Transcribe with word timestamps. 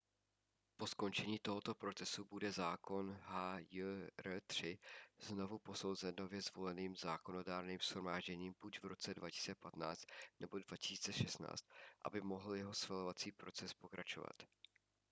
po 0.77 0.87
skončení 0.87 1.39
tohoto 1.39 1.75
procesu 1.75 2.25
bude 2.29 2.51
zákon 2.51 3.19
hjr-3 3.29 4.77
znovu 5.19 5.59
posouzen 5.59 6.15
nově 6.19 6.41
zvoleným 6.41 6.95
zákonodárným 6.95 7.79
shromážděním 7.79 8.53
buď 8.61 8.79
v 8.79 8.85
roce 8.85 9.13
2015 9.13 10.05
nebo 10.39 10.59
2016 10.59 11.65
aby 12.01 12.21
mohl 12.21 12.55
jeho 12.55 12.73
schvalovací 12.73 13.31
proces 13.31 13.73
pokračovat 13.73 14.35